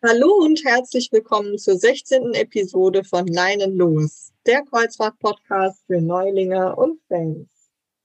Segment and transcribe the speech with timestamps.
[0.00, 2.32] Hallo und herzlich willkommen zur 16.
[2.34, 7.48] Episode von Leinen los, der Kreuzfahrt-Podcast für Neulinge und Fans.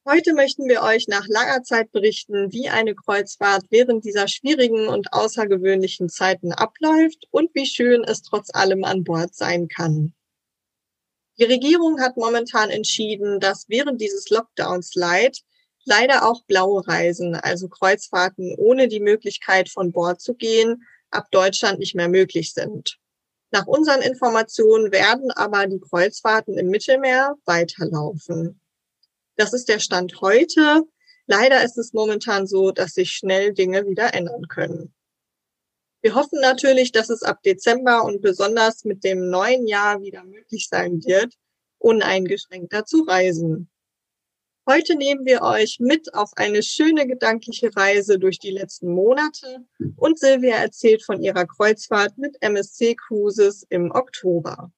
[0.04, 5.14] Heute möchten wir euch nach langer Zeit berichten, wie eine Kreuzfahrt während dieser schwierigen und
[5.14, 10.16] außergewöhnlichen Zeiten abläuft und wie schön es trotz allem an Bord sein kann.
[11.38, 15.42] Die Regierung hat momentan entschieden, dass während dieses Lockdowns Light
[15.86, 20.82] leider auch blaue Reisen, also Kreuzfahrten ohne die Möglichkeit von Bord zu gehen,
[21.14, 22.98] ab Deutschland nicht mehr möglich sind.
[23.52, 28.60] Nach unseren Informationen werden aber die Kreuzfahrten im Mittelmeer weiterlaufen.
[29.36, 30.82] Das ist der Stand heute.
[31.28, 34.94] Leider ist es momentan so, dass sich schnell Dinge wieder ändern können.
[36.02, 40.68] Wir hoffen natürlich, dass es ab Dezember und besonders mit dem neuen Jahr wieder möglich
[40.70, 41.34] sein wird,
[41.78, 43.70] uneingeschränkter zu reisen.
[44.66, 49.58] Heute nehmen wir euch mit auf eine schöne gedankliche Reise durch die letzten Monate
[49.98, 54.72] und Silvia erzählt von ihrer Kreuzfahrt mit MSC Cruises im Oktober.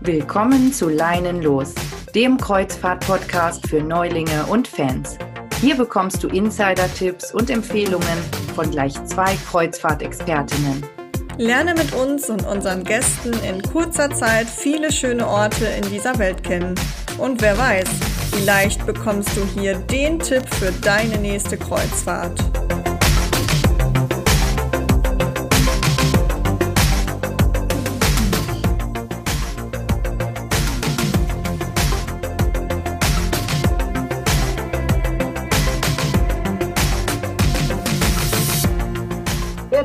[0.00, 1.76] Willkommen zu Leinen los,
[2.16, 5.16] dem Kreuzfahrt-Podcast für Neulinge und Fans.
[5.60, 8.18] Hier bekommst du Insider-Tipps und Empfehlungen
[8.56, 10.97] von gleich zwei Kreuzfahrtexpertinnen.
[11.38, 16.42] Lerne mit uns und unseren Gästen in kurzer Zeit viele schöne Orte in dieser Welt
[16.42, 16.74] kennen.
[17.16, 17.88] Und wer weiß,
[18.32, 22.40] vielleicht bekommst du hier den Tipp für deine nächste Kreuzfahrt.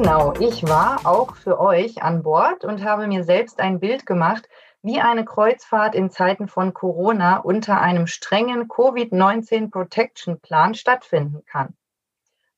[0.03, 4.49] Genau, ich war auch für euch an Bord und habe mir selbst ein Bild gemacht,
[4.81, 11.73] wie eine Kreuzfahrt in Zeiten von Corona unter einem strengen Covid-19 Protection Plan stattfinden kann.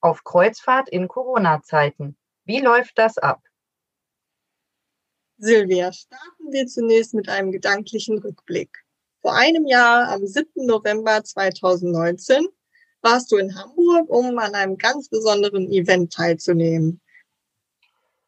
[0.02, 2.18] Auf Kreuzfahrt in Corona-Zeiten.
[2.46, 3.44] Wie läuft das ab?
[5.38, 8.72] Silvia, starten wir zunächst mit einem gedanklichen Rückblick.
[9.22, 10.66] Vor einem Jahr, am 7.
[10.66, 12.48] November 2019,
[13.04, 17.02] warst du in Hamburg, um an einem ganz besonderen Event teilzunehmen.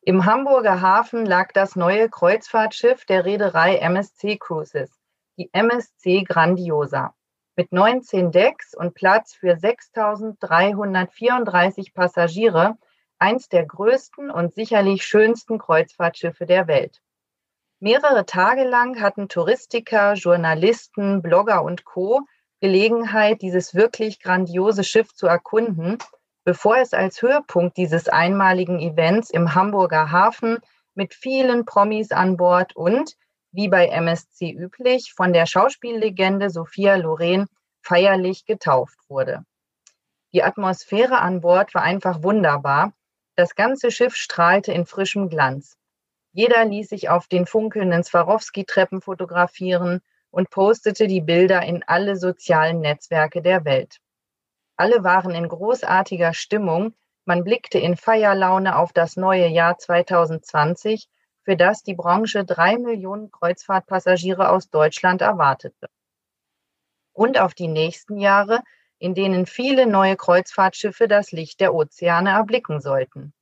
[0.07, 4.89] Im Hamburger Hafen lag das neue Kreuzfahrtschiff der Reederei MSC Cruises,
[5.37, 7.13] die MSC Grandiosa,
[7.57, 12.77] mit 19 Decks und Platz für 6.334 Passagiere,
[13.19, 17.01] eins der größten und sicherlich schönsten Kreuzfahrtschiffe der Welt.
[17.81, 22.21] Mehrere Tage lang hatten Touristiker, Journalisten, Blogger und Co.
[22.61, 25.97] Gelegenheit, dieses wirklich grandiose Schiff zu erkunden
[26.47, 30.59] bevor es als Höhepunkt dieses einmaligen Events im Hamburger Hafen
[30.95, 33.17] mit vielen Promis an Bord und,
[33.51, 37.47] wie bei MSC üblich, von der Schauspiellegende Sophia Loren
[37.81, 39.43] feierlich getauft wurde.
[40.31, 42.93] Die Atmosphäre an Bord war einfach wunderbar.
[43.35, 45.75] Das ganze Schiff strahlte in frischem Glanz.
[46.31, 49.99] Jeder ließ sich auf den funkelnden Swarovski-Treppen fotografieren
[50.31, 53.97] und postete die Bilder in alle sozialen Netzwerke der Welt.
[54.79, 56.93] Alle waren in großartiger Stimmung.
[57.25, 61.09] Man blickte in Feierlaune auf das neue Jahr 2020,
[61.41, 65.89] für das die Branche drei Millionen Kreuzfahrtpassagiere aus Deutschland erwartete.
[67.11, 68.61] Und auf die nächsten Jahre,
[68.99, 73.33] in denen viele neue Kreuzfahrtschiffe das Licht der Ozeane erblicken sollten.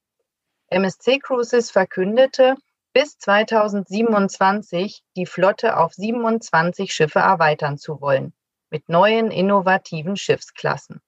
[0.67, 2.55] MSC Cruises verkündete,
[2.93, 8.33] bis 2027 die Flotte auf 27 Schiffe erweitern zu wollen,
[8.69, 11.01] mit neuen innovativen Schiffsklassen.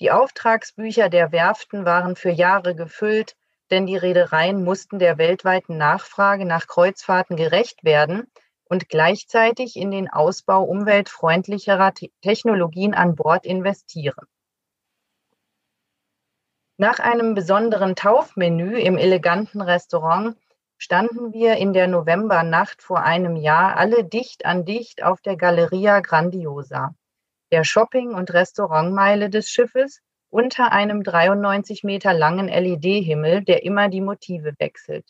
[0.00, 3.36] Die Auftragsbücher der Werften waren für Jahre gefüllt,
[3.70, 8.26] denn die Reedereien mussten der weltweiten Nachfrage nach Kreuzfahrten gerecht werden
[8.64, 14.26] und gleichzeitig in den Ausbau umweltfreundlicherer Technologien an Bord investieren.
[16.78, 20.38] Nach einem besonderen Taufmenü im eleganten Restaurant
[20.78, 26.00] standen wir in der Novembernacht vor einem Jahr alle dicht an dicht auf der Galleria
[26.00, 26.94] Grandiosa
[27.52, 34.00] der Shopping- und Restaurantmeile des Schiffes unter einem 93 Meter langen LED-Himmel, der immer die
[34.00, 35.06] Motive wechselt.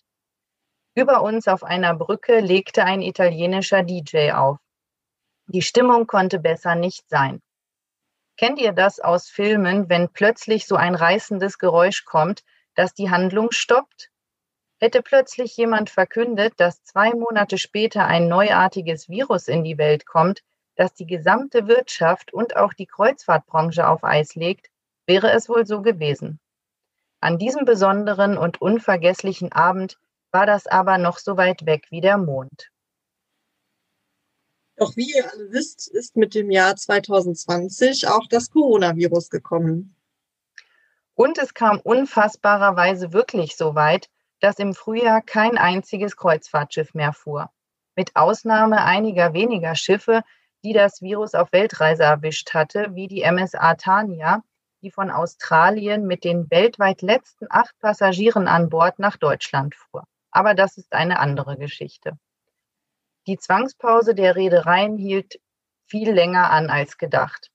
[0.94, 4.58] Über uns auf einer Brücke legte ein italienischer DJ auf.
[5.46, 7.40] Die Stimmung konnte besser nicht sein.
[8.36, 12.42] Kennt ihr das aus Filmen, wenn plötzlich so ein reißendes Geräusch kommt,
[12.74, 14.10] das die Handlung stoppt?
[14.80, 20.42] Hätte plötzlich jemand verkündet, dass zwei Monate später ein neuartiges Virus in die Welt kommt,
[20.80, 24.70] das die gesamte Wirtschaft und auch die Kreuzfahrtbranche auf Eis legt,
[25.04, 26.40] wäre es wohl so gewesen.
[27.20, 29.98] An diesem besonderen und unvergesslichen Abend
[30.30, 32.70] war das aber noch so weit weg wie der Mond.
[34.76, 39.94] Doch wie ihr alle wisst, ist mit dem Jahr 2020 auch das Coronavirus gekommen.
[41.12, 44.08] Und es kam unfassbarerweise wirklich so weit,
[44.40, 47.50] dass im Frühjahr kein einziges Kreuzfahrtschiff mehr fuhr.
[47.96, 50.22] Mit Ausnahme einiger weniger Schiffe,
[50.62, 54.42] die das Virus auf Weltreise erwischt hatte, wie die MSA Tania,
[54.82, 60.04] die von Australien mit den weltweit letzten acht Passagieren an Bord nach Deutschland fuhr.
[60.30, 62.18] Aber das ist eine andere Geschichte.
[63.26, 65.40] Die Zwangspause der Reedereien hielt
[65.86, 67.50] viel länger an als gedacht.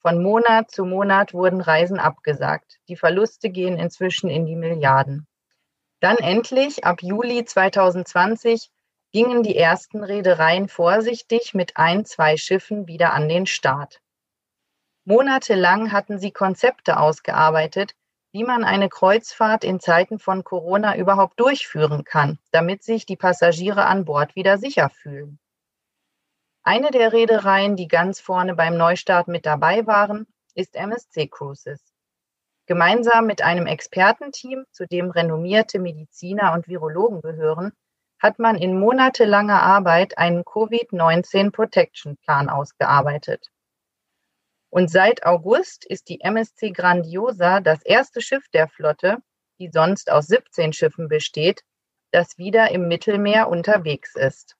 [0.00, 2.78] Von Monat zu Monat wurden Reisen abgesagt.
[2.88, 5.26] Die Verluste gehen inzwischen in die Milliarden.
[6.00, 8.70] Dann endlich, ab Juli 2020,
[9.12, 14.00] gingen die ersten Reedereien vorsichtig mit ein, zwei Schiffen wieder an den Start.
[15.04, 17.94] Monatelang hatten sie Konzepte ausgearbeitet,
[18.32, 23.86] wie man eine Kreuzfahrt in Zeiten von Corona überhaupt durchführen kann, damit sich die Passagiere
[23.86, 25.38] an Bord wieder sicher fühlen.
[26.62, 31.80] Eine der Reedereien, die ganz vorne beim Neustart mit dabei waren, ist MSC Cruises.
[32.66, 37.72] Gemeinsam mit einem Expertenteam, zu dem renommierte Mediziner und Virologen gehören,
[38.18, 43.50] hat man in monatelanger Arbeit einen Covid-19 Protection Plan ausgearbeitet.
[44.70, 49.18] Und seit August ist die MSC Grandiosa das erste Schiff der Flotte,
[49.58, 51.62] die sonst aus 17 Schiffen besteht,
[52.10, 54.56] das wieder im Mittelmeer unterwegs ist.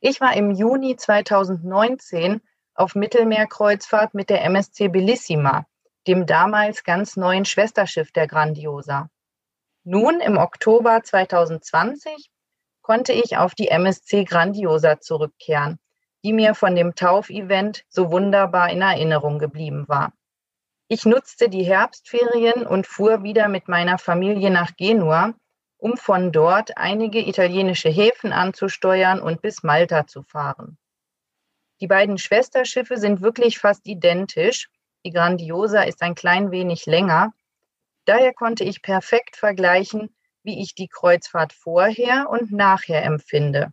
[0.00, 2.40] Ich war im Juni 2019
[2.74, 5.66] auf Mittelmeerkreuzfahrt mit der MSC Bellissima,
[6.06, 9.10] dem damals ganz neuen Schwesterschiff der Grandiosa.
[9.90, 12.30] Nun im Oktober 2020
[12.82, 15.78] konnte ich auf die MSC Grandiosa zurückkehren,
[16.22, 20.12] die mir von dem Taufevent so wunderbar in Erinnerung geblieben war.
[20.88, 25.32] Ich nutzte die Herbstferien und fuhr wieder mit meiner Familie nach Genua,
[25.78, 30.76] um von dort einige italienische Häfen anzusteuern und bis Malta zu fahren.
[31.80, 34.68] Die beiden Schwesterschiffe sind wirklich fast identisch.
[35.06, 37.32] Die Grandiosa ist ein klein wenig länger.
[38.08, 43.72] Daher konnte ich perfekt vergleichen, wie ich die Kreuzfahrt vorher und nachher empfinde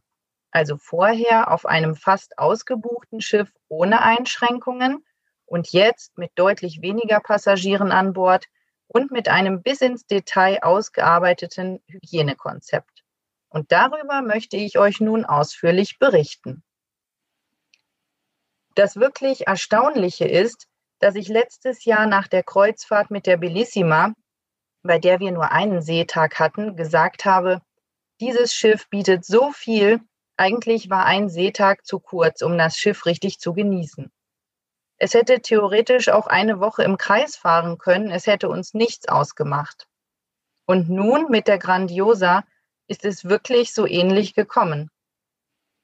[0.56, 5.06] also vorher auf einem fast ausgebuchten Schiff ohne Einschränkungen
[5.46, 8.46] und jetzt mit deutlich weniger Passagieren an Bord
[8.88, 13.04] und mit einem bis ins Detail ausgearbeiteten Hygienekonzept.
[13.50, 16.64] Und darüber möchte ich euch nun ausführlich berichten.
[18.76, 24.14] Das wirklich Erstaunliche ist, dass ich letztes Jahr nach der Kreuzfahrt mit der Bellissima,
[24.86, 27.62] bei der wir nur einen Seetag hatten, gesagt habe,
[28.22, 30.00] dieses Schiff bietet so viel,
[30.38, 34.12] eigentlich war ein Seetag zu kurz, um das Schiff richtig zu genießen.
[34.98, 39.88] Es hätte theoretisch auch eine Woche im Kreis fahren können, es hätte uns nichts ausgemacht.
[40.66, 42.44] Und nun mit der Grandiosa
[42.88, 44.90] ist es wirklich so ähnlich gekommen.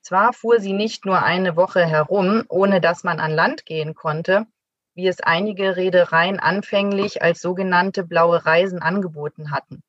[0.01, 4.47] Zwar fuhr sie nicht nur eine Woche herum, ohne dass man an Land gehen konnte,
[4.93, 9.83] wie es einige Reedereien anfänglich als sogenannte blaue Reisen angeboten hatten.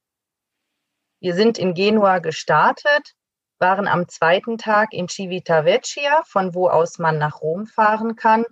[1.21, 3.15] Wir sind in Genua gestartet,
[3.59, 8.45] waren am zweiten Tag in Civitavecchia, von wo aus man nach Rom fahren kann,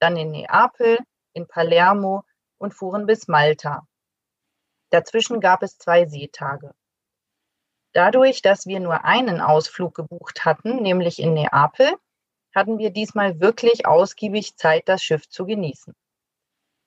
[0.00, 0.98] dann in Neapel,
[1.32, 2.24] in Palermo
[2.58, 3.86] und fuhren bis Malta.
[4.90, 6.72] Dazwischen gab es zwei Seetage.
[7.92, 11.96] Dadurch, dass wir nur einen Ausflug gebucht hatten, nämlich in Neapel,
[12.56, 15.94] hatten wir diesmal wirklich ausgiebig Zeit, das Schiff zu genießen.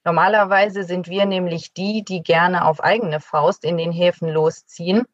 [0.04, 5.06] Normalerweise sind wir nämlich die, die gerne auf eigene Faust in den Häfen losziehen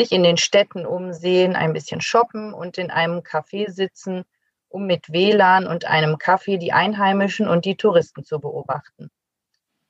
[0.00, 4.24] sich in den Städten umsehen, ein bisschen shoppen und in einem Café sitzen,
[4.68, 9.10] um mit WLAN und einem Kaffee die Einheimischen und die Touristen zu beobachten.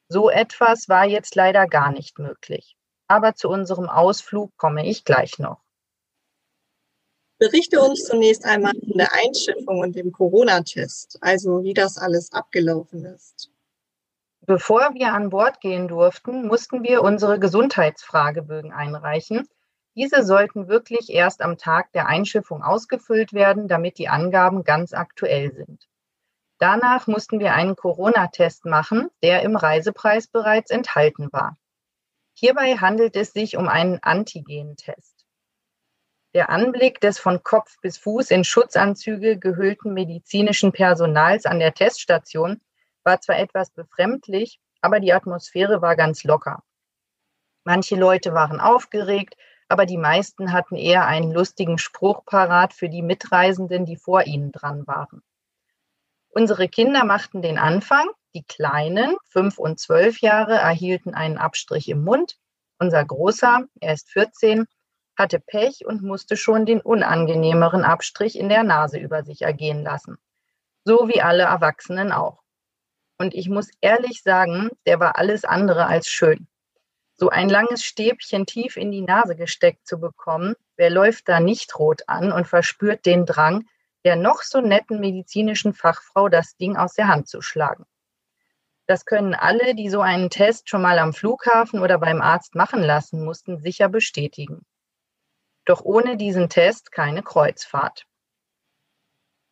[0.08, 2.76] So etwas war jetzt leider gar nicht möglich.
[3.06, 5.60] Aber zu unserem Ausflug komme ich gleich noch.
[7.40, 13.06] Berichte uns zunächst einmal von der Einschiffung und dem Corona-Test, also wie das alles abgelaufen
[13.06, 13.50] ist.
[14.42, 19.48] Bevor wir an Bord gehen durften, mussten wir unsere Gesundheitsfragebögen einreichen,
[19.94, 25.50] diese sollten wirklich erst am Tag der Einschiffung ausgefüllt werden, damit die Angaben ganz aktuell
[25.54, 25.88] sind.
[26.58, 31.56] Danach mussten wir einen Corona-Test machen, der im Reisepreis bereits enthalten war.
[32.34, 35.09] Hierbei handelt es sich um einen Antigentest.
[36.32, 42.60] Der Anblick des von Kopf bis Fuß in Schutzanzüge gehüllten medizinischen Personals an der Teststation
[43.02, 46.62] war zwar etwas befremdlich, aber die Atmosphäre war ganz locker.
[47.64, 49.36] Manche Leute waren aufgeregt,
[49.68, 54.52] aber die meisten hatten eher einen lustigen Spruch parat für die Mitreisenden, die vor ihnen
[54.52, 55.22] dran waren.
[56.28, 58.08] Unsere Kinder machten den Anfang.
[58.34, 62.38] Die Kleinen, fünf und zwölf Jahre, erhielten einen Abstrich im Mund.
[62.78, 64.66] Unser Großer, er ist 14,
[65.20, 70.18] hatte Pech und musste schon den unangenehmeren Abstrich in der Nase über sich ergehen lassen.
[70.84, 72.42] So wie alle Erwachsenen auch.
[73.18, 76.48] Und ich muss ehrlich sagen, der war alles andere als schön.
[77.16, 81.78] So ein langes Stäbchen tief in die Nase gesteckt zu bekommen, wer läuft da nicht
[81.78, 83.66] rot an und verspürt den Drang,
[84.06, 87.84] der noch so netten medizinischen Fachfrau das Ding aus der Hand zu schlagen.
[88.86, 92.82] Das können alle, die so einen Test schon mal am Flughafen oder beim Arzt machen
[92.82, 94.64] lassen mussten, sicher bestätigen.
[95.70, 98.04] Doch ohne diesen Test keine Kreuzfahrt.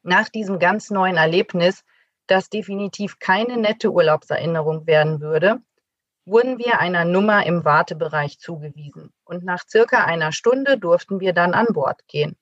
[0.03, 1.85] Nach diesem ganz neuen Erlebnis,
[2.27, 5.63] das definitiv keine nette Urlaubserinnerung werden würde,
[6.25, 11.55] wurden wir einer Nummer im Wartebereich zugewiesen und nach circa einer Stunde durften wir dann
[11.55, 12.37] an Bord gehen.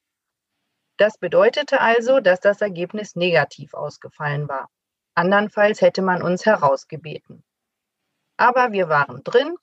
[0.96, 4.70] Das bedeutete also, dass das Ergebnis negativ ausgefallen war.
[5.14, 7.44] Andernfalls hätte man uns herausgebeten.
[8.38, 9.54] Aber wir waren drin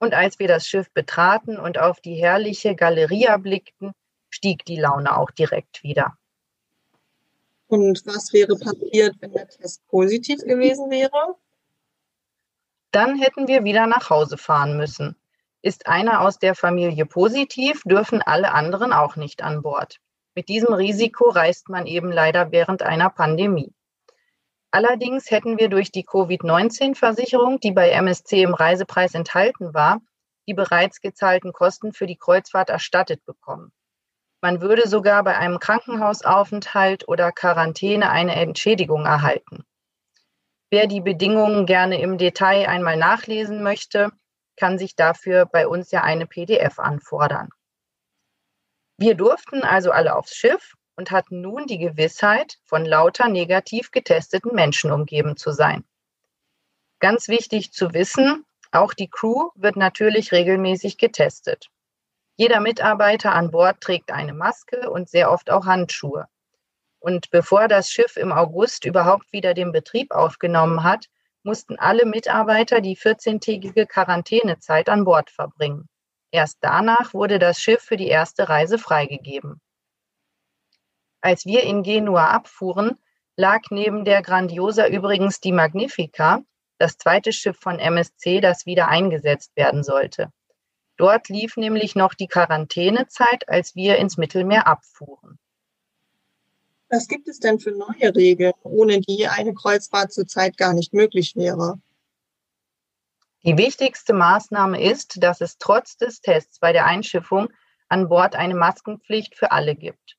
[0.00, 3.92] und als wir das Schiff betraten und auf die herrliche Galeria blickten,
[4.30, 6.16] stieg die Laune auch direkt wieder.
[7.68, 11.36] Und was wäre passiert, wenn der Test positiv gewesen wäre?
[12.90, 15.14] Dann hätten wir wieder nach Hause fahren müssen.
[15.62, 19.98] Ist einer aus der Familie positiv, dürfen alle anderen auch nicht an Bord.
[20.34, 23.72] Mit diesem Risiko reist man eben leider während einer Pandemie.
[24.72, 30.00] Allerdings hätten wir durch die Covid-19-Versicherung, die bei MSC im Reisepreis enthalten war,
[30.46, 33.72] die bereits gezahlten Kosten für die Kreuzfahrt erstattet bekommen.
[34.42, 39.64] Man würde sogar bei einem Krankenhausaufenthalt oder Quarantäne eine Entschädigung erhalten.
[40.70, 44.12] Wer die Bedingungen gerne im Detail einmal nachlesen möchte,
[44.56, 47.48] kann sich dafür bei uns ja eine PDF anfordern.
[48.98, 54.54] Wir durften also alle aufs Schiff und hatten nun die Gewissheit, von lauter negativ getesteten
[54.54, 55.82] Menschen umgeben zu sein.
[56.98, 61.68] Ganz wichtig zu wissen, auch die Crew wird natürlich regelmäßig getestet.
[62.36, 66.26] Jeder Mitarbeiter an Bord trägt eine Maske und sehr oft auch Handschuhe.
[66.98, 71.06] Und bevor das Schiff im August überhaupt wieder den Betrieb aufgenommen hat,
[71.42, 75.88] mussten alle Mitarbeiter die 14-tägige Quarantänezeit an Bord verbringen.
[76.30, 79.62] Erst danach wurde das Schiff für die erste Reise freigegeben.
[81.20, 82.98] Als wir in Genua abfuhren,
[83.36, 86.42] lag neben der Grandiosa übrigens die Magnifica,
[86.78, 90.32] das zweite Schiff von MSC, das wieder eingesetzt werden sollte.
[90.96, 95.38] Dort lief nämlich noch die Quarantänezeit, als wir ins Mittelmeer abfuhren.
[96.88, 101.36] Was gibt es denn für neue Regeln, ohne die eine Kreuzfahrt zurzeit gar nicht möglich
[101.36, 101.80] wäre?
[103.44, 107.48] Die wichtigste Maßnahme ist, dass es trotz des Tests bei der Einschiffung
[107.88, 110.18] an Bord eine Maskenpflicht für alle gibt.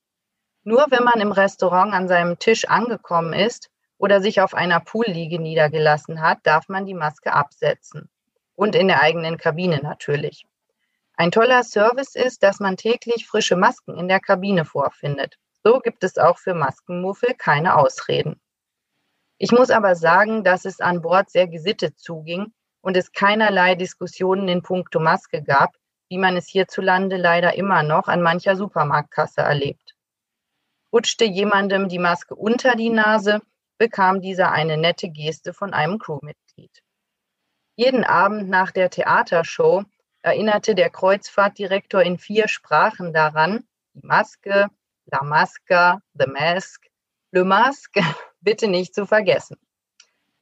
[0.64, 5.40] Nur wenn man im Restaurant an seinem Tisch angekommen ist oder sich auf einer Poolliege
[5.40, 8.08] niedergelassen hat, darf man die Maske absetzen.
[8.54, 10.46] Und in der eigenen Kabine natürlich.
[11.16, 15.36] Ein toller Service ist, dass man täglich frische Masken in der Kabine vorfindet.
[15.64, 18.40] So gibt es auch für Maskenmuffel keine Ausreden.
[19.38, 24.48] Ich muss aber sagen, dass es an Bord sehr gesittet zuging und es keinerlei Diskussionen
[24.48, 25.70] in puncto Maske gab,
[26.08, 29.81] wie man es hierzulande leider immer noch an mancher Supermarktkasse erlebt.
[30.92, 33.40] Rutschte jemandem die Maske unter die Nase,
[33.78, 36.82] bekam dieser eine nette Geste von einem Crewmitglied.
[37.76, 39.84] Jeden Abend nach der Theatershow
[40.20, 44.68] erinnerte der Kreuzfahrtdirektor in vier Sprachen daran, die Maske,
[45.06, 46.86] La Masca, The Mask,
[47.32, 48.02] Le Masque
[48.40, 49.56] bitte nicht zu vergessen.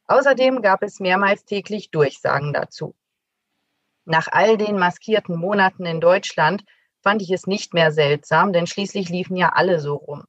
[0.07, 2.97] Außerdem gab es mehrmals täglich Durchsagen dazu.
[4.04, 6.64] Nach all den maskierten Monaten in Deutschland
[7.00, 10.25] fand ich es nicht mehr seltsam, denn schließlich liefen ja alle so rum.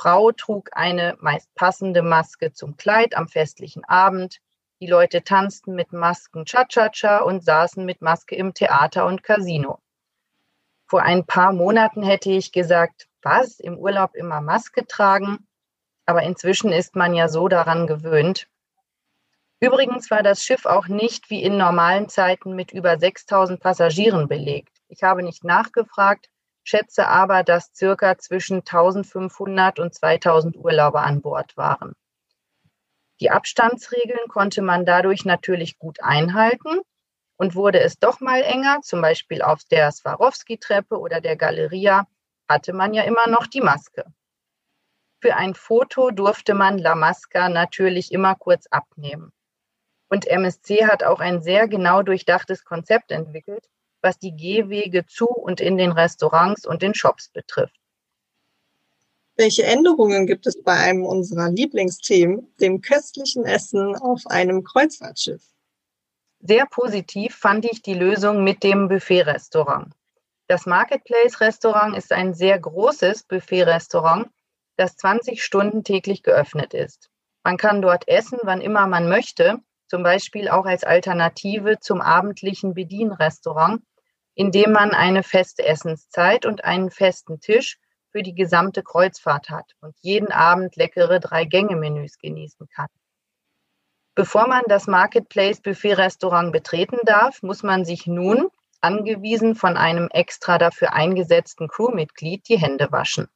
[0.00, 4.40] Frau trug eine meist passende Maske zum Kleid am festlichen Abend.
[4.80, 9.78] Die Leute tanzten mit Masken Cha-Cha-Cha und saßen mit Maske im Theater und Casino.
[10.86, 15.46] Vor ein paar Monaten hätte ich gesagt, was, im Urlaub immer Maske tragen?
[16.06, 18.48] Aber inzwischen ist man ja so daran gewöhnt.
[19.60, 24.80] Übrigens war das Schiff auch nicht wie in normalen Zeiten mit über 6000 Passagieren belegt.
[24.88, 26.30] Ich habe nicht nachgefragt,
[26.70, 31.94] schätze aber, dass circa zwischen 1500 und 2000 Urlauber an Bord waren.
[33.20, 36.80] Die Abstandsregeln konnte man dadurch natürlich gut einhalten
[37.36, 42.06] und wurde es doch mal enger, zum Beispiel auf der Swarovski-Treppe oder der Galeria,
[42.48, 44.04] hatte man ja immer noch die Maske.
[45.20, 49.32] Für ein Foto durfte man La Masca natürlich immer kurz abnehmen.
[50.08, 53.68] Und MSC hat auch ein sehr genau durchdachtes Konzept entwickelt,
[54.02, 57.76] was die Gehwege zu und in den Restaurants und den Shops betrifft.
[59.36, 65.42] Welche Änderungen gibt es bei einem unserer Lieblingsthemen, dem köstlichen Essen auf einem Kreuzfahrtschiff?
[66.40, 69.94] Sehr positiv fand ich die Lösung mit dem Buffet-Restaurant.
[70.46, 74.28] Das Marketplace Restaurant ist ein sehr großes Buffet-Restaurant,
[74.76, 77.08] das 20 Stunden täglich geöffnet ist.
[77.44, 82.74] Man kann dort essen, wann immer man möchte, zum Beispiel auch als Alternative zum abendlichen
[82.74, 83.82] Bedienrestaurant,
[84.40, 87.78] indem man eine feste Essenszeit und einen festen Tisch
[88.10, 92.86] für die gesamte Kreuzfahrt hat und jeden Abend leckere Drei-Gänge-Menüs genießen kann.
[94.14, 98.48] Bevor man das Marketplace Buffet Restaurant betreten darf, muss man sich nun,
[98.80, 103.28] angewiesen von einem extra dafür eingesetzten Crewmitglied, die Hände waschen.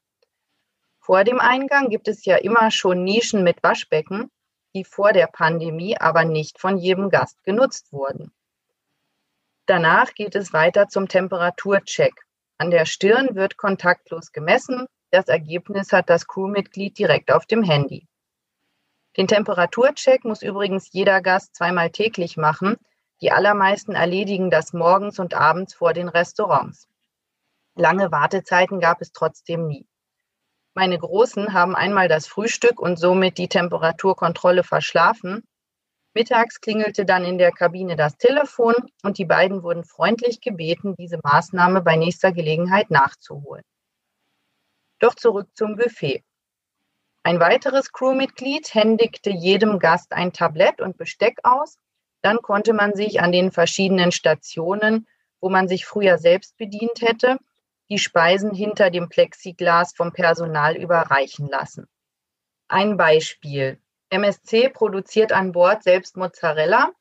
[1.00, 4.30] Vor dem Eingang gibt es ja immer schon Nischen mit Waschbecken,
[4.74, 8.32] die vor der Pandemie aber nicht von jedem Gast genutzt wurden.
[9.66, 12.12] Danach geht es weiter zum Temperaturcheck.
[12.58, 14.86] An der Stirn wird kontaktlos gemessen.
[15.10, 18.06] Das Ergebnis hat das Crewmitglied direkt auf dem Handy.
[19.16, 22.76] Den Temperaturcheck muss übrigens jeder Gast zweimal täglich machen.
[23.20, 26.88] Die allermeisten erledigen das morgens und abends vor den Restaurants.
[27.74, 29.86] Lange Wartezeiten gab es trotzdem nie.
[30.74, 35.44] Meine Großen haben einmal das Frühstück und somit die Temperaturkontrolle verschlafen.
[36.14, 41.18] Mittags klingelte dann in der Kabine das Telefon und die beiden wurden freundlich gebeten, diese
[41.22, 43.64] Maßnahme bei nächster Gelegenheit nachzuholen.
[45.00, 46.22] Doch zurück zum Buffet.
[47.24, 51.78] Ein weiteres Crewmitglied händigte jedem Gast ein Tablett und Besteck aus.
[52.22, 55.08] Dann konnte man sich an den verschiedenen Stationen,
[55.40, 57.38] wo man sich früher selbst bedient hätte,
[57.90, 61.86] die Speisen hinter dem Plexiglas vom Personal überreichen lassen.
[62.68, 63.78] Ein Beispiel.
[64.14, 66.92] MSC produziert an Bord selbst Mozzarella.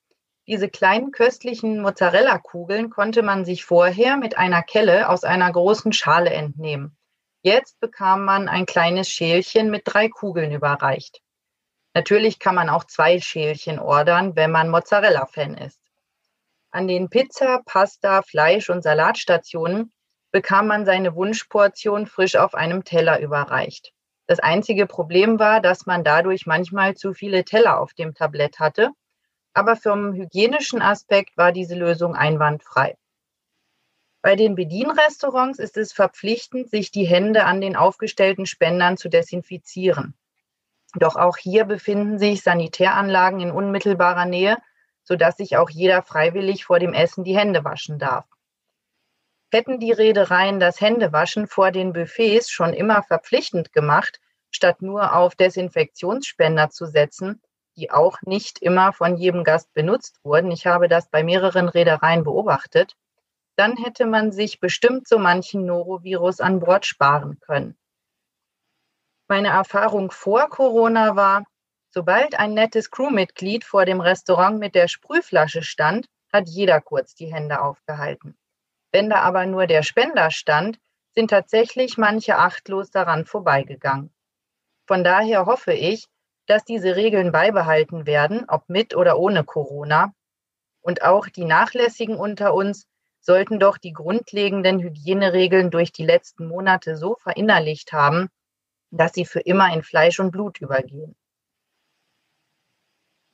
[0.48, 6.32] Diese kleinen köstlichen Mozzarella-Kugeln konnte man sich vorher mit einer Kelle aus einer großen Schale
[6.32, 6.98] entnehmen.
[7.44, 11.22] Jetzt bekam man ein kleines Schälchen mit drei Kugeln überreicht.
[11.94, 15.80] Natürlich kann man auch zwei Schälchen ordern, wenn man Mozzarella-Fan ist.
[16.72, 19.94] An den Pizza, Pasta, Fleisch- und Salatstationen
[20.32, 23.93] bekam man seine Wunschportion frisch auf einem Teller überreicht.
[24.26, 28.92] Das einzige Problem war, dass man dadurch manchmal zu viele Teller auf dem Tablett hatte,
[29.54, 32.98] aber vom hygienischen Aspekt war diese Lösung einwandfrei.
[34.22, 40.16] Bei den Bedienrestaurants ist es verpflichtend, sich die Hände an den aufgestellten Spendern zu desinfizieren.
[40.96, 44.58] Doch auch hier befinden sich Sanitäranlagen in unmittelbarer Nähe,
[45.04, 48.26] sodass sich auch jeder freiwillig vor dem Essen die Hände waschen darf.
[49.54, 55.36] Hätten die Reedereien das Händewaschen vor den Buffets schon immer verpflichtend gemacht, statt nur auf
[55.36, 57.40] Desinfektionsspender zu setzen,
[57.76, 62.24] die auch nicht immer von jedem Gast benutzt wurden, ich habe das bei mehreren Reedereien
[62.24, 62.96] beobachtet,
[63.56, 67.78] dann hätte man sich bestimmt so manchen Norovirus an Bord sparen können.
[69.28, 71.44] Meine Erfahrung vor Corona war,
[71.92, 77.32] sobald ein nettes Crewmitglied vor dem Restaurant mit der Sprühflasche stand, hat jeder kurz die
[77.32, 78.36] Hände aufgehalten.
[78.94, 80.80] Wenn da aber nur der Spender stand,
[81.16, 84.14] sind tatsächlich manche achtlos daran vorbeigegangen.
[84.86, 86.06] Von daher hoffe ich,
[86.46, 90.14] dass diese Regeln beibehalten werden, ob mit oder ohne Corona.
[90.82, 92.86] Und auch die Nachlässigen unter uns
[93.20, 98.30] sollten doch die grundlegenden Hygieneregeln durch die letzten Monate so verinnerlicht haben,
[98.92, 101.16] dass sie für immer in Fleisch und Blut übergehen.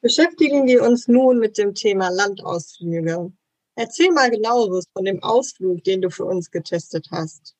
[0.02, 3.34] Beschäftigen wir uns nun mit dem Thema Landausflüge.
[3.80, 7.56] Erzähl mal genaueres von dem Ausflug, den du für uns getestet hast.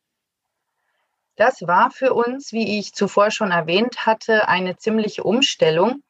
[1.38, 6.04] Das war für uns, wie ich zuvor schon erwähnt hatte, eine ziemliche Umstellung.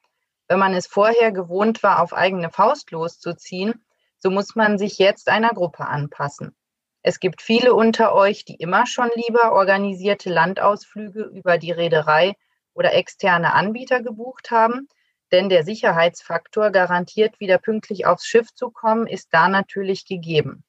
[0.48, 3.84] Wenn man es vorher gewohnt war, auf eigene Faust loszuziehen,
[4.18, 6.56] so muss man sich jetzt einer Gruppe anpassen.
[7.02, 12.34] Es gibt viele unter euch, die immer schon lieber organisierte Landausflüge über die Reederei
[12.74, 14.88] oder externe Anbieter gebucht haben,
[15.32, 20.64] denn der Sicherheitsfaktor, garantiert wieder pünktlich aufs Schiff zu kommen, ist da natürlich gegeben.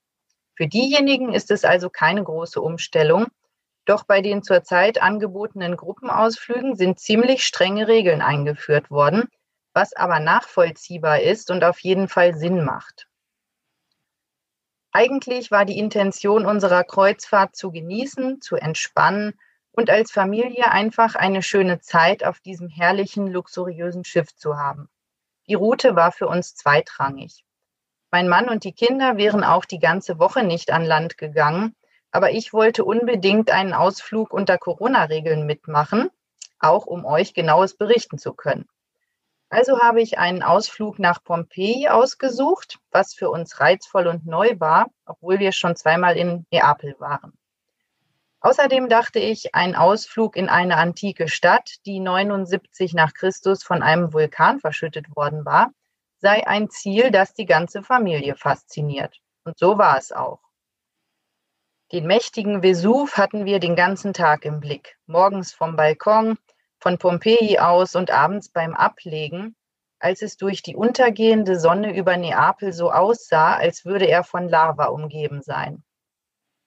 [0.56, 3.28] Für diejenigen ist es also keine große Umstellung.
[3.86, 9.28] Doch bei den zurzeit angebotenen Gruppenausflügen sind ziemlich strenge Regeln eingeführt worden,
[9.74, 13.08] was aber nachvollziehbar ist und auf jeden Fall Sinn macht.
[14.91, 19.39] Eigentlich war die Intention unserer Kreuzfahrt zu genießen, zu entspannen
[19.72, 24.90] und als Familie einfach eine schöne Zeit auf diesem herrlichen, luxuriösen Schiff zu haben.
[25.48, 27.44] Die Route war für uns zweitrangig.
[28.12, 31.76] Mein Mann und die Kinder wären auch die ganze Woche nicht an Land gegangen,
[32.12, 36.10] aber ich wollte unbedingt einen Ausflug unter Corona-Regeln mitmachen,
[36.60, 38.68] auch um euch genaues berichten zu können.
[39.50, 44.88] Also habe ich einen Ausflug nach Pompeji ausgesucht, was für uns reizvoll und neu war,
[45.06, 47.34] obwohl wir schon zweimal in Neapel waren.
[48.42, 54.14] Außerdem dachte ich, ein Ausflug in eine antike Stadt, die 79 nach Christus von einem
[54.14, 55.72] Vulkan verschüttet worden war,
[56.18, 59.20] sei ein Ziel, das die ganze Familie fasziniert.
[59.44, 60.40] Und so war es auch.
[61.92, 64.98] Den mächtigen Vesuv hatten wir den ganzen Tag im Blick.
[65.06, 66.38] Morgens vom Balkon,
[66.80, 69.56] von Pompeji aus und abends beim Ablegen,
[70.00, 74.86] als es durch die untergehende Sonne über Neapel so aussah, als würde er von Lava
[74.86, 75.84] umgeben sein.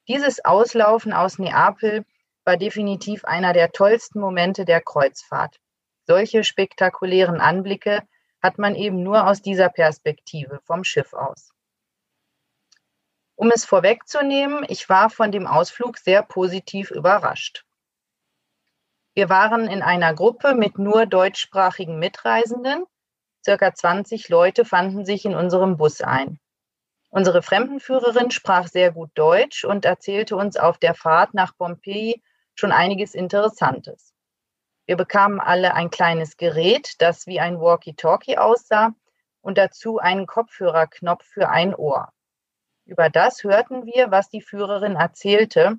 [0.07, 2.05] Dieses Auslaufen aus Neapel
[2.45, 5.59] war definitiv einer der tollsten Momente der Kreuzfahrt.
[6.07, 8.07] Solche spektakulären Anblicke
[8.43, 11.55] hat man eben nur aus dieser Perspektive vom Schiff aus.
[13.37, 17.65] Um es vorwegzunehmen, ich war von dem Ausflug sehr positiv überrascht.
[19.15, 22.85] Wir waren in einer Gruppe mit nur deutschsprachigen Mitreisenden.
[23.43, 26.39] Circa 20 Leute fanden sich in unserem Bus ein.
[27.17, 32.21] Unsere Fremdenführerin sprach sehr gut Deutsch und erzählte uns auf der Fahrt nach Pompeji
[32.57, 34.13] schon einiges Interessantes.
[34.87, 38.97] Wir bekamen alle ein kleines Gerät, das wie ein Walkie-Talkie aussah
[39.43, 42.09] und dazu einen Kopfhörerknopf für ein Ohr.
[42.85, 45.79] Über das hörten wir, was die Führerin erzählte,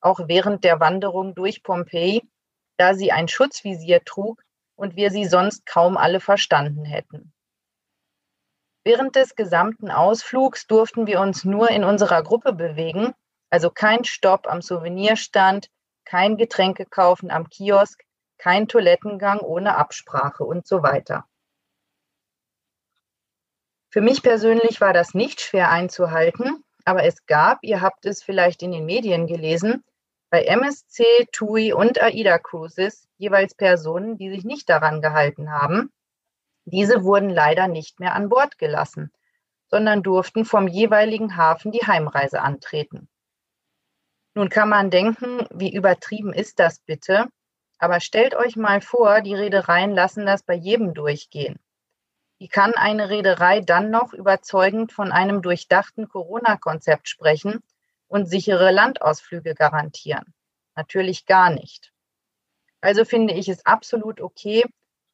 [0.00, 2.30] auch während der Wanderung durch Pompeji,
[2.76, 4.40] da sie ein Schutzvisier trug
[4.76, 7.32] und wir sie sonst kaum alle verstanden hätten.
[8.86, 13.14] Während des gesamten Ausflugs durften wir uns nur in unserer Gruppe bewegen,
[13.50, 15.70] also kein Stopp am Souvenirstand,
[16.04, 18.04] kein Getränke kaufen am Kiosk,
[18.38, 21.24] kein Toilettengang ohne Absprache und so weiter.
[23.90, 28.62] Für mich persönlich war das nicht schwer einzuhalten, aber es gab, ihr habt es vielleicht
[28.62, 29.82] in den Medien gelesen,
[30.30, 35.90] bei MSC, TUI und AIDA Cruises jeweils Personen, die sich nicht daran gehalten haben.
[36.66, 39.12] Diese wurden leider nicht mehr an Bord gelassen,
[39.68, 43.08] sondern durften vom jeweiligen Hafen die Heimreise antreten.
[44.34, 47.28] Nun kann man denken, wie übertrieben ist das bitte?
[47.78, 51.58] Aber stellt euch mal vor, die Reedereien lassen das bei jedem durchgehen.
[52.38, 57.62] Wie kann eine Reederei dann noch überzeugend von einem durchdachten Corona-Konzept sprechen
[58.08, 60.34] und sichere Landausflüge garantieren?
[60.74, 61.92] Natürlich gar nicht.
[62.80, 64.64] Also finde ich es absolut okay,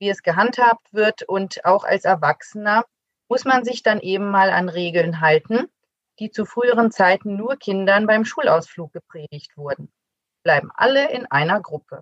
[0.02, 2.84] wie es gehandhabt wird und auch als Erwachsener
[3.28, 5.70] muss man sich dann eben mal an Regeln halten,
[6.18, 9.92] die zu früheren Zeiten nur Kindern beim Schulausflug gepredigt wurden.
[10.42, 12.00] Bleiben alle in einer Gruppe.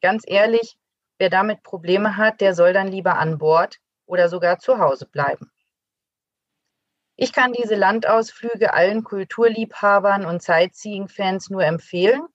[0.00, 0.76] Ganz ehrlich,
[1.18, 5.52] wer damit Probleme hat, der soll dann lieber an Bord oder sogar zu Hause bleiben.
[7.14, 12.26] Ich kann diese Landausflüge allen Kulturliebhabern und Sightseeing-Fans nur empfehlen.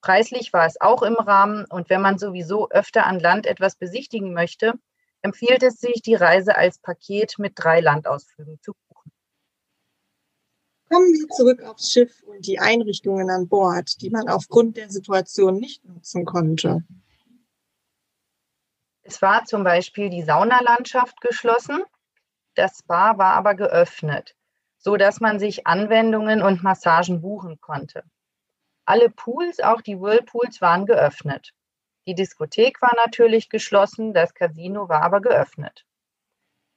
[0.00, 4.32] Preislich war es auch im Rahmen und wenn man sowieso öfter an Land etwas besichtigen
[4.32, 4.74] möchte,
[5.22, 9.12] empfiehlt es sich, die Reise als Paket mit drei Landausflügen zu buchen.
[10.88, 15.56] Kommen wir zurück aufs Schiff und die Einrichtungen an Bord, die man aufgrund der Situation
[15.56, 16.84] nicht nutzen konnte.
[19.02, 21.82] Es war zum Beispiel die Saunalandschaft geschlossen,
[22.54, 24.34] das Spa war aber geöffnet,
[24.78, 28.04] so dass man sich Anwendungen und Massagen buchen konnte.
[28.88, 31.52] Alle Pools, auch die Whirlpools, waren geöffnet.
[32.06, 35.84] Die Diskothek war natürlich geschlossen, das Casino war aber geöffnet.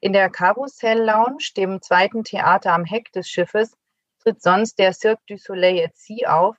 [0.02, 3.78] In der Carousel Lounge, dem zweiten Theater am Heck des Schiffes,
[4.20, 6.58] tritt sonst der Cirque du Soleil at Sea auf,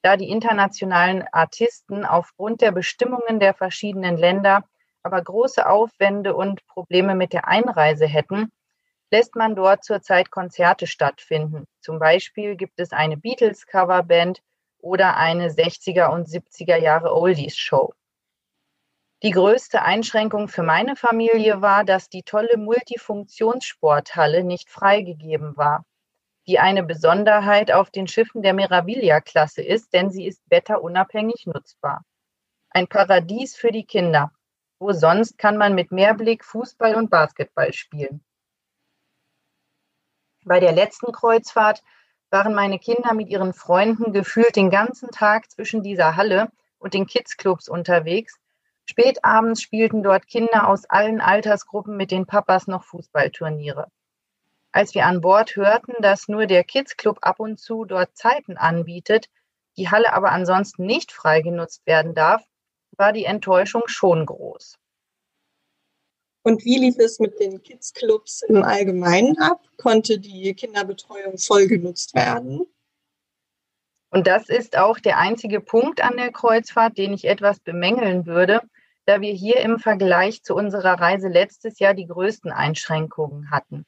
[0.00, 4.64] da die internationalen Artisten aufgrund der Bestimmungen der verschiedenen Länder
[5.02, 8.50] aber große Aufwände und Probleme mit der Einreise hätten,
[9.10, 11.66] lässt man dort zurzeit Konzerte stattfinden.
[11.82, 14.40] Zum Beispiel gibt es eine Beatles-Coverband
[14.86, 17.92] oder eine 60er und 70er Jahre Oldies-Show.
[19.24, 25.84] Die größte Einschränkung für meine Familie war, dass die tolle Multifunktionssporthalle nicht freigegeben war,
[26.46, 32.04] die eine Besonderheit auf den Schiffen der Meraviglia-Klasse ist, denn sie ist wetterunabhängig nutzbar.
[32.70, 34.30] Ein Paradies für die Kinder.
[34.78, 38.24] Wo sonst kann man mit Mehrblick Fußball und Basketball spielen?
[40.44, 41.82] Bei der letzten Kreuzfahrt
[42.30, 47.06] waren meine Kinder mit ihren Freunden gefühlt den ganzen Tag zwischen dieser Halle und den
[47.06, 48.38] Kidsclubs unterwegs.
[48.84, 53.86] Spät abends spielten dort Kinder aus allen Altersgruppen mit den Papas noch Fußballturniere.
[54.72, 59.28] Als wir an Bord hörten, dass nur der Kidsclub ab und zu dort Zeiten anbietet,
[59.76, 62.42] die Halle aber ansonsten nicht frei genutzt werden darf,
[62.96, 64.78] war die Enttäuschung schon groß.
[66.46, 69.62] Und wie lief es mit den Kids-Clubs im Allgemeinen ab?
[69.78, 72.60] Konnte die Kinderbetreuung voll genutzt werden?
[74.10, 78.60] Und das ist auch der einzige Punkt an der Kreuzfahrt, den ich etwas bemängeln würde,
[79.06, 83.84] da wir hier im Vergleich zu unserer Reise letztes Jahr die größten Einschränkungen hatten.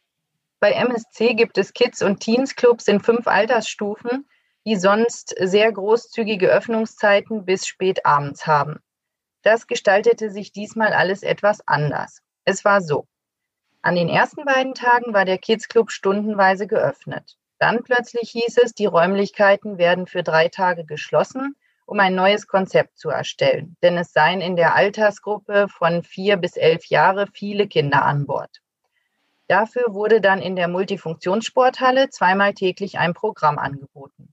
[0.58, 4.28] Bei MSC gibt es Kids- und Teens-Clubs in fünf Altersstufen,
[4.66, 8.80] die sonst sehr großzügige Öffnungszeiten bis spät abends haben.
[9.42, 12.20] Das gestaltete sich diesmal alles etwas anders.
[12.50, 13.06] Es war so.
[13.82, 17.36] An den ersten beiden Tagen war der Kids Club stundenweise geöffnet.
[17.58, 22.96] Dann plötzlich hieß es, die Räumlichkeiten werden für drei Tage geschlossen, um ein neues Konzept
[22.96, 23.76] zu erstellen.
[23.82, 28.62] Denn es seien in der Altersgruppe von vier bis elf Jahre viele Kinder an Bord.
[29.48, 34.32] Dafür wurde dann in der Multifunktionssporthalle zweimal täglich ein Programm angeboten.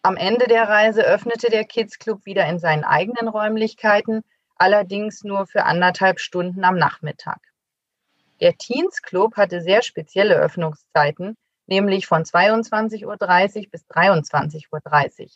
[0.00, 4.24] Am Ende der Reise öffnete der Kids Club wieder in seinen eigenen Räumlichkeiten,
[4.62, 7.40] allerdings nur für anderthalb Stunden am Nachmittag.
[8.40, 13.06] Der Teens Club hatte sehr spezielle Öffnungszeiten, nämlich von 22.30
[13.64, 15.28] Uhr bis 23.30 Uhr.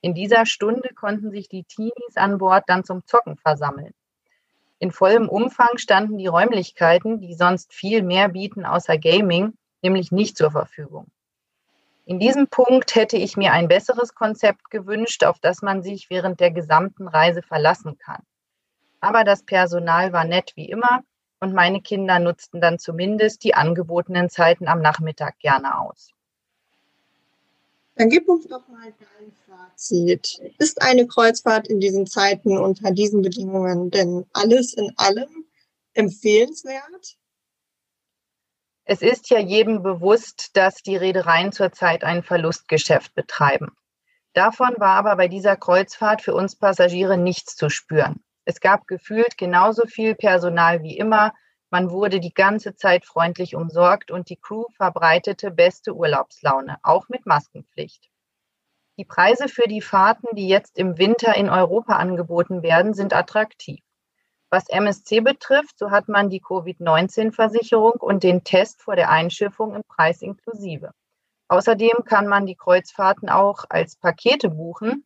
[0.00, 3.94] In dieser Stunde konnten sich die Teenies an Bord dann zum Zocken versammeln.
[4.78, 10.36] In vollem Umfang standen die Räumlichkeiten, die sonst viel mehr bieten außer Gaming, nämlich nicht
[10.36, 11.08] zur Verfügung.
[12.04, 16.38] In diesem Punkt hätte ich mir ein besseres Konzept gewünscht, auf das man sich während
[16.38, 18.22] der gesamten Reise verlassen kann.
[19.00, 21.02] Aber das Personal war nett wie immer
[21.40, 26.12] und meine Kinder nutzten dann zumindest die angebotenen Zeiten am Nachmittag gerne aus.
[27.94, 30.40] Dann gib uns doch mal dein Fazit.
[30.58, 35.46] Ist eine Kreuzfahrt in diesen Zeiten unter diesen Bedingungen denn alles in allem
[35.94, 37.16] empfehlenswert?
[38.84, 43.76] Es ist ja jedem bewusst, dass die Reedereien zurzeit ein Verlustgeschäft betreiben.
[44.32, 48.22] Davon war aber bei dieser Kreuzfahrt für uns Passagiere nichts zu spüren.
[48.48, 51.34] Es gab gefühlt genauso viel Personal wie immer,
[51.68, 57.26] man wurde die ganze Zeit freundlich umsorgt und die Crew verbreitete beste Urlaubslaune, auch mit
[57.26, 58.08] Maskenpflicht.
[58.96, 63.84] Die Preise für die Fahrten, die jetzt im Winter in Europa angeboten werden, sind attraktiv.
[64.48, 69.82] Was MSC betrifft, so hat man die Covid-19-Versicherung und den Test vor der Einschiffung im
[69.86, 70.92] Preis inklusive.
[71.48, 75.04] Außerdem kann man die Kreuzfahrten auch als Pakete buchen,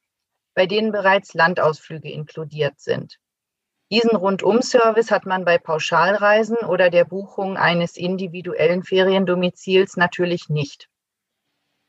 [0.55, 3.19] bei denen bereits Landausflüge inkludiert sind.
[3.93, 10.89] Diesen Rundum-Service hat man bei Pauschalreisen oder der Buchung eines individuellen Feriendomizils natürlich nicht.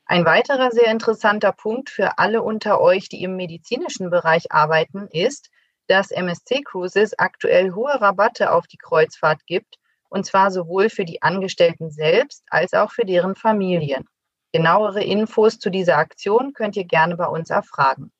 [0.04, 5.48] Ein weiterer sehr interessanter Punkt für alle unter euch, die im medizinischen Bereich arbeiten, ist,
[5.86, 9.78] dass MSC Cruises aktuell hohe Rabatte auf die Kreuzfahrt gibt,
[10.10, 14.04] und zwar sowohl für die Angestellten selbst als auch für deren Familien.
[14.52, 18.12] Genauere Infos zu dieser Aktion könnt ihr gerne bei uns erfragen.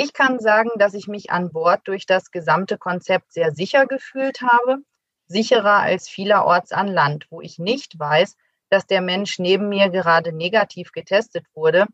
[0.00, 4.42] Ich kann sagen, dass ich mich an Bord durch das gesamte Konzept sehr sicher gefühlt
[4.42, 4.78] habe,
[5.26, 8.36] sicherer als vielerorts an Land, wo ich nicht weiß,
[8.70, 11.86] dass der Mensch neben mir gerade negativ getestet wurde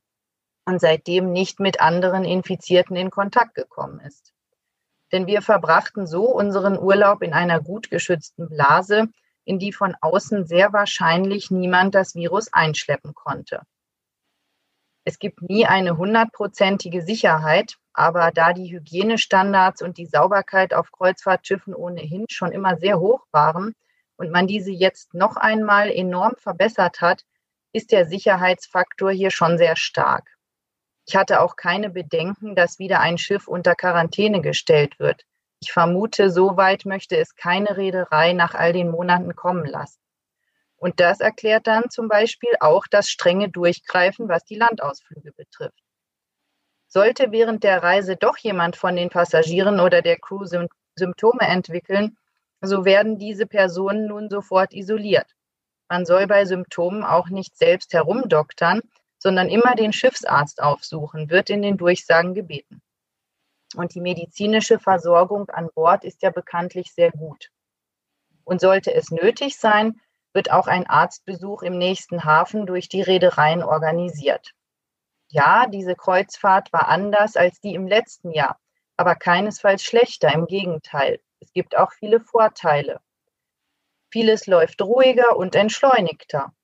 [0.67, 4.35] und seitdem nicht mit anderen Infizierten in Kontakt gekommen ist.
[5.11, 9.09] Denn wir verbrachten so unseren Urlaub in einer gut geschützten Blase,
[9.47, 13.63] in die von außen sehr wahrscheinlich niemand das Virus einschleppen konnte.
[15.05, 21.75] Es gibt nie eine hundertprozentige Sicherheit, aber da die Hygienestandards und die Sauberkeit auf Kreuzfahrtschiffen
[21.75, 23.75] ohnehin schon immer sehr hoch waren
[24.17, 27.25] und man diese jetzt noch einmal enorm verbessert hat,
[27.73, 30.29] ist der Sicherheitsfaktor hier schon sehr stark.
[31.07, 35.25] Ich hatte auch keine Bedenken, dass wieder ein Schiff unter Quarantäne gestellt wird.
[35.61, 40.01] Ich vermute, so weit möchte es keine Reederei nach all den Monaten kommen lassen.
[40.77, 45.84] Und das erklärt dann zum Beispiel auch das strenge Durchgreifen, was die Landausflüge betrifft.
[46.95, 50.45] Sollte während der Reise doch jemand von den Passagieren oder der Crew
[50.95, 52.17] Symptome entwickeln,
[52.61, 55.27] so werden diese Personen nun sofort isoliert.
[55.89, 58.81] Man soll bei Symptomen auch nicht selbst herumdoktern,
[59.19, 62.81] sondern immer den Schiffsarzt aufsuchen, wird in den Durchsagen gebeten.
[63.75, 67.51] Und die medizinische Versorgung an Bord ist ja bekanntlich sehr gut.
[68.45, 70.01] Und sollte es nötig sein,
[70.33, 74.55] wird auch ein Arztbesuch im nächsten Hafen durch die Reedereien organisiert.
[75.35, 78.57] Ja, diese Kreuzfahrt war anders als die im letzten Jahr,
[78.97, 81.19] aber keinesfalls schlechter, im Gegenteil.
[81.41, 83.01] Es gibt auch viele Vorteile.
[84.13, 86.55] Vieles läuft ruhiger und entschleunigter.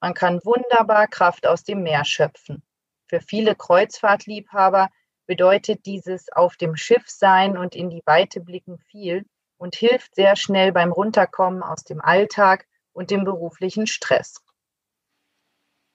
[0.00, 2.64] Man kann wunderbar Kraft aus dem Meer schöpfen.
[3.06, 4.88] Für viele Kreuzfahrtliebhaber
[5.26, 9.24] bedeutet dieses auf dem Schiff sein und in die Weite blicken viel
[9.56, 14.42] und hilft sehr schnell beim Runterkommen aus dem Alltag und dem beruflichen Stress.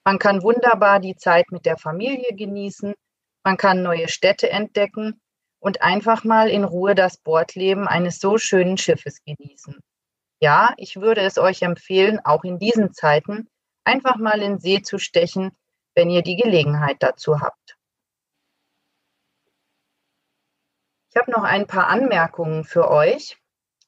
[0.03, 2.93] Man kann wunderbar die Zeit mit der Familie genießen,
[3.43, 5.21] man kann neue Städte entdecken
[5.59, 9.79] und einfach mal in Ruhe das Bordleben eines so schönen Schiffes genießen.
[10.39, 13.47] Ja, ich würde es euch empfehlen, auch in diesen Zeiten
[13.83, 15.51] einfach mal in See zu stechen,
[15.95, 17.77] wenn ihr die Gelegenheit dazu habt.
[21.09, 23.37] Ich habe noch ein paar Anmerkungen für euch.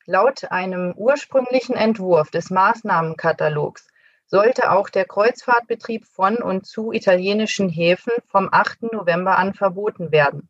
[0.06, 3.88] Laut einem ursprünglichen Entwurf des Maßnahmenkatalogs
[4.34, 8.92] sollte auch der Kreuzfahrtbetrieb von und zu italienischen Häfen vom 8.
[8.92, 10.50] November an verboten werden.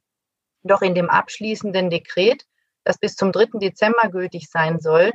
[0.64, 2.46] Doch in dem abschließenden Dekret,
[2.86, 3.60] das bis zum 3.
[3.60, 5.12] Dezember gültig sein soll,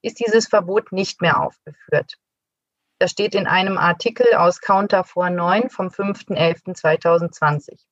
[0.00, 2.14] ist dieses Verbot nicht mehr aufgeführt.
[2.98, 7.84] Das steht in einem Artikel aus Counter vor 9 vom 5.11.2020.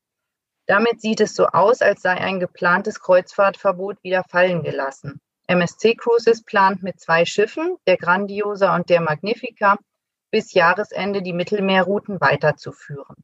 [0.65, 5.21] Damit sieht es so aus, als sei ein geplantes Kreuzfahrtverbot wieder fallen gelassen.
[5.49, 9.77] MSC Cruises plant mit zwei Schiffen, der Grandiosa und der Magnifica,
[10.35, 13.15] bis Jahresende die Mittelmeerrouten weiterzuführen.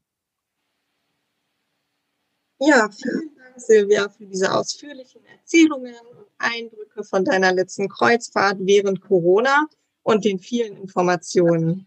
[2.57, 9.01] Ja, vielen Dank, Silvia, für diese ausführlichen Erzählungen und Eindrücke von deiner letzten Kreuzfahrt während
[9.01, 9.67] Corona
[10.03, 11.85] und den vielen Informationen.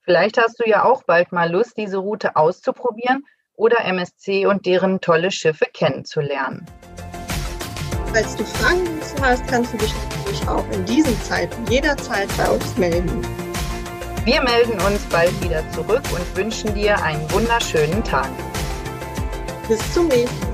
[0.00, 5.02] Vielleicht hast du ja auch bald mal Lust, diese Route auszuprobieren oder MSC und deren
[5.02, 6.64] tolle Schiffe kennenzulernen.
[8.06, 12.48] Falls du Fragen dazu hast, kannst du dich natürlich auch in diesen Zeiten jederzeit bei
[12.48, 13.43] uns melden.
[14.24, 18.30] Wir melden uns bald wieder zurück und wünschen dir einen wunderschönen Tag.
[19.68, 20.53] Bis zum nächsten Mal.